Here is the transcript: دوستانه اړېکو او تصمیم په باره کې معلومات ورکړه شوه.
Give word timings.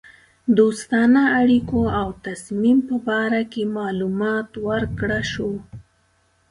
دوستانه 0.57 1.23
اړېکو 1.39 1.81
او 2.01 2.07
تصمیم 2.25 2.77
په 2.89 2.95
باره 3.07 3.41
کې 3.51 3.63
معلومات 3.77 4.49
ورکړه 4.67 5.19
شوه. 5.31 5.57